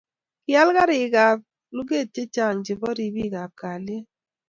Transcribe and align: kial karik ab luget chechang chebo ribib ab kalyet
kial 0.45 0.69
karik 0.77 1.13
ab 1.27 1.39
luget 1.75 2.07
chechang 2.15 2.57
chebo 2.65 2.89
ribib 2.97 3.33
ab 3.43 3.51
kalyet 3.61 4.05